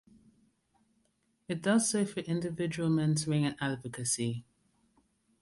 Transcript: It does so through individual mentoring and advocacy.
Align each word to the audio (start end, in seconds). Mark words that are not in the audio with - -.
It 1.47 1.61
does 1.61 1.87
so 1.91 2.03
through 2.05 2.23
individual 2.23 2.89
mentoring 2.89 3.43
and 3.45 3.55
advocacy. 3.61 4.43